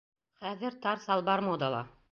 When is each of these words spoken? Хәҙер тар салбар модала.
Хәҙер 0.45 0.79
тар 0.87 1.05
салбар 1.05 1.47
модала. 1.51 1.89